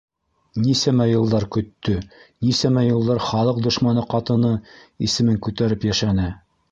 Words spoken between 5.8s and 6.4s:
йәшәне...